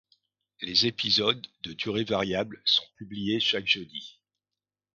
[0.61, 4.19] Les épisodes, de durée variable, sont publiés chaque jeudi.